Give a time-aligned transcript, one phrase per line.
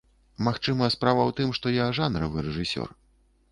[0.45, 2.89] Магчыма справа ў тым, што я жанравы рэжысёр.